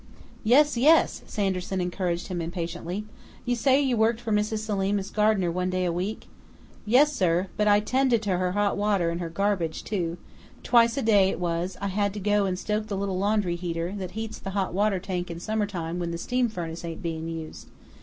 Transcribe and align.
"Yes, 0.43 0.77
yes!" 0.77 1.21
Sanderson 1.27 1.79
encouraged 1.79 2.25
him 2.29 2.41
impatiently. 2.41 3.05
"You 3.45 3.55
say 3.55 3.79
you 3.79 3.95
worked 3.97 4.19
for 4.19 4.31
Mrs. 4.31 4.57
Selim 4.65 4.97
as 4.97 5.11
gardener 5.11 5.51
one 5.51 5.69
day 5.69 5.85
a 5.85 5.91
week" 5.91 6.25
"Yes, 6.87 7.13
sir, 7.13 7.49
but 7.55 7.67
I 7.67 7.81
'tended 7.81 8.23
to 8.23 8.37
her 8.37 8.53
hot 8.53 8.77
water 8.77 9.11
and 9.11 9.21
her 9.21 9.29
garbage, 9.29 9.83
too 9.83 10.17
twice 10.63 10.97
a 10.97 11.03
day 11.03 11.29
it 11.29 11.39
was 11.39 11.77
I 11.81 11.89
had 11.89 12.15
to 12.15 12.19
go 12.19 12.47
and 12.47 12.57
stoke 12.57 12.87
the 12.87 12.97
little 12.97 13.19
laundry 13.19 13.55
heater 13.55 13.91
that 13.99 14.11
heats 14.17 14.39
the 14.39 14.49
hot 14.57 14.73
water 14.73 14.97
tank 14.97 15.29
in 15.29 15.39
summertime 15.39 15.99
when 15.99 16.09
the 16.09 16.17
steam 16.17 16.49
furnace 16.49 16.83
ain't 16.83 17.03
being 17.03 17.27
used. 17.27 17.67